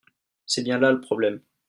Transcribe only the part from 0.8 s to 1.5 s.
le problème.